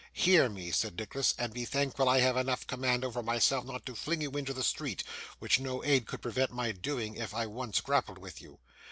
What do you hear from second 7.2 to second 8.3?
I once grappled